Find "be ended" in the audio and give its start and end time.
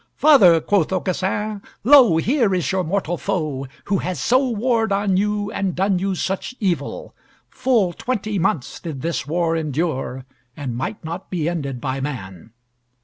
11.29-11.79